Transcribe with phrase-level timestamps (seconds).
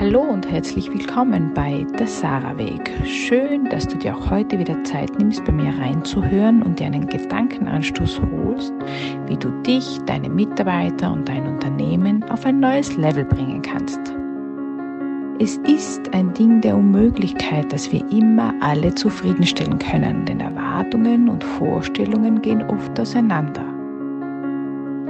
[0.00, 2.88] Hallo und herzlich willkommen bei der Sarah Weg.
[3.04, 7.08] Schön, dass du dir auch heute wieder Zeit nimmst, bei mir reinzuhören und dir einen
[7.08, 8.72] Gedankenanstoß holst,
[9.26, 13.98] wie du dich, deine Mitarbeiter und dein Unternehmen auf ein neues Level bringen kannst.
[15.40, 21.42] Es ist ein Ding der Unmöglichkeit, dass wir immer alle zufriedenstellen können, denn Erwartungen und
[21.42, 23.64] Vorstellungen gehen oft auseinander.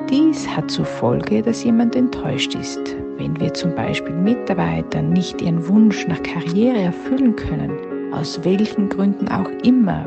[0.09, 5.67] Dies hat zur Folge, dass jemand enttäuscht ist, wenn wir zum Beispiel Mitarbeiter nicht ihren
[5.69, 7.73] Wunsch nach Karriere erfüllen können,
[8.13, 10.07] aus welchen Gründen auch immer,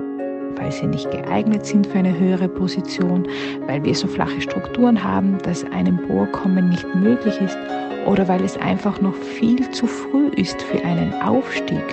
[0.55, 3.27] weil sie nicht geeignet sind für eine höhere Position,
[3.67, 7.57] weil wir so flache Strukturen haben, dass ein Emporkommen nicht möglich ist
[8.05, 11.83] oder weil es einfach noch viel zu früh ist für einen Aufstieg,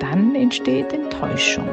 [0.00, 1.68] dann entsteht Enttäuschung.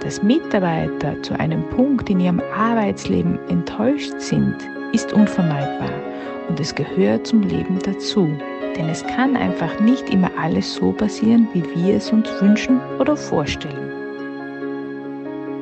[0.00, 4.56] Dass Mitarbeiter zu einem Punkt in ihrem Arbeitsleben enttäuscht sind,
[4.92, 5.90] ist unvermeidbar
[6.48, 8.28] und es gehört zum Leben dazu.
[8.76, 13.16] Denn es kann einfach nicht immer alles so passieren, wie wir es uns wünschen oder
[13.16, 13.88] vorstellen.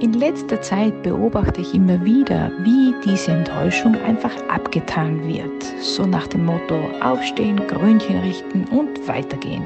[0.00, 5.64] In letzter Zeit beobachte ich immer wieder, wie diese Enttäuschung einfach abgetan wird.
[5.80, 9.64] So nach dem Motto aufstehen, Grünchen richten und weitergehen.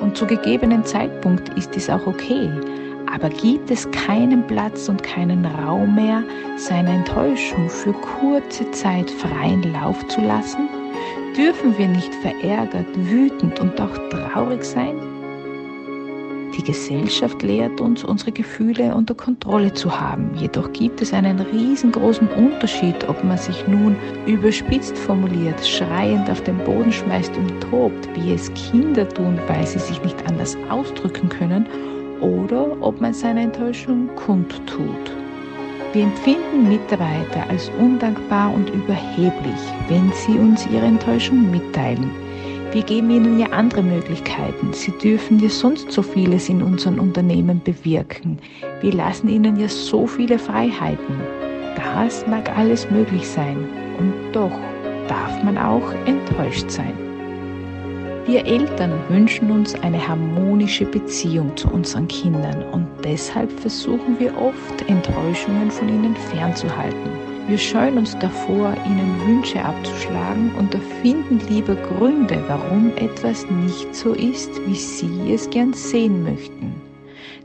[0.00, 2.50] Und zu gegebenen Zeitpunkt ist es auch okay.
[3.12, 6.22] Aber gibt es keinen Platz und keinen Raum mehr,
[6.56, 10.68] seine Enttäuschung für kurze Zeit freien Lauf zu lassen?
[11.36, 14.96] Dürfen wir nicht verärgert, wütend und auch traurig sein?
[16.56, 20.30] Die Gesellschaft lehrt uns, unsere Gefühle unter Kontrolle zu haben.
[20.34, 26.58] Jedoch gibt es einen riesengroßen Unterschied, ob man sich nun überspitzt formuliert, schreiend auf den
[26.58, 31.66] Boden schmeißt und tobt, wie es Kinder tun, weil sie sich nicht anders ausdrücken können,
[32.20, 35.16] oder ob man seine Enttäuschung kundtut.
[35.92, 42.10] Wir empfinden Mitarbeiter als undankbar und überheblich, wenn sie uns ihre Enttäuschung mitteilen.
[42.72, 44.72] Wir geben ihnen ja andere Möglichkeiten.
[44.72, 48.38] Sie dürfen ja sonst so vieles in unseren Unternehmen bewirken.
[48.80, 51.16] Wir lassen ihnen ja so viele Freiheiten.
[51.74, 53.56] Das mag alles möglich sein.
[53.98, 54.56] Und doch
[55.08, 57.09] darf man auch enttäuscht sein.
[58.26, 64.88] Wir Eltern wünschen uns eine harmonische Beziehung zu unseren Kindern und deshalb versuchen wir oft,
[64.88, 67.10] Enttäuschungen von ihnen fernzuhalten.
[67.48, 74.12] Wir scheuen uns davor, ihnen Wünsche abzuschlagen und erfinden lieber Gründe, warum etwas nicht so
[74.12, 76.74] ist, wie sie es gern sehen möchten.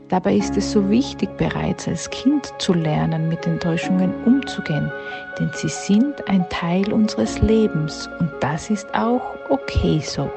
[0.08, 4.92] Dabei ist es so wichtig, bereits als Kind zu lernen, mit Enttäuschungen umzugehen,
[5.40, 10.30] denn sie sind ein Teil unseres Lebens und das ist auch okay so.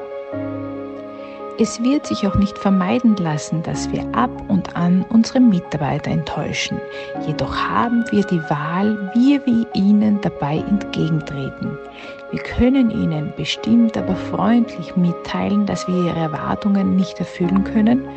[1.62, 6.80] Es wird sich auch nicht vermeiden lassen, dass wir ab und an unsere Mitarbeiter enttäuschen.
[7.26, 11.76] Jedoch haben wir die Wahl, wie wir ihnen dabei entgegentreten.
[12.30, 18.08] Wir können ihnen bestimmt aber freundlich mitteilen, dass wir ihre Erwartungen nicht erfüllen können,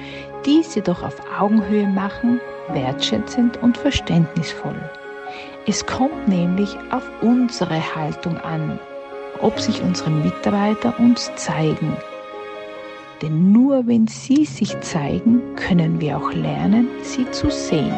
[0.45, 4.89] diese doch auf Augenhöhe machen, wertschätzend und verständnisvoll.
[5.67, 8.79] Es kommt nämlich auf unsere Haltung an,
[9.41, 11.95] ob sich unsere Mitarbeiter uns zeigen
[13.23, 17.93] denn nur wenn sie sich zeigen, können wir auch lernen, sie zu sehen.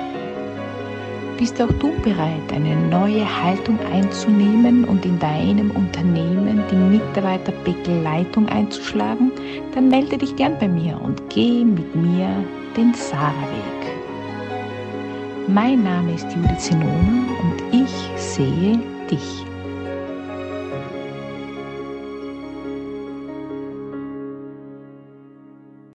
[1.37, 9.31] Bist auch du bereit, eine neue Haltung einzunehmen und in deinem Unternehmen die Mitarbeiterbegleitung einzuschlagen?
[9.73, 12.29] Dann melde dich gern bei mir und geh mit mir
[12.77, 13.97] den Sarah-Weg.
[15.47, 18.79] Mein Name ist Judith Sinona und ich sehe
[19.09, 19.54] dich.